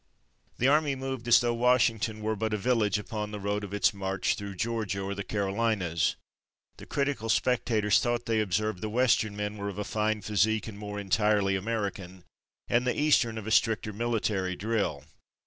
The 0.57 0.67
army 0.67 0.95
moved 0.95 1.27
as 1.27 1.41
though 1.41 1.53
Washington 1.53 2.23
were 2.23 2.35
but 2.35 2.55
a 2.55 2.57
village 2.57 2.97
upon 2.97 3.29
the 3.29 3.39
road 3.39 3.63
of 3.63 3.71
its 3.71 3.93
march 3.93 4.33
through 4.35 4.55
Georgia 4.55 4.99
or 5.03 5.13
the 5.13 5.23
Carolinas. 5.23 6.15
The 6.77 6.87
critical 6.87 7.29
spectators 7.29 7.99
thought 7.99 8.25
they 8.25 8.39
observed 8.41 8.81
the 8.81 8.89
Western 8.89 9.35
men 9.35 9.57
were 9.57 9.69
of 9.69 9.77
a 9.77 9.83
finer 9.83 10.23
physique 10.23 10.67
and 10.67 10.79
more 10.79 10.99
entirely 10.99 11.55
American, 11.55 12.23
and 12.67 12.87
the 12.87 12.99
Eastern 12.99 13.37
of 13.37 13.45
a 13.45 13.51
stricter 13.51 13.93
military 13.93 14.55
drill. 14.55 15.03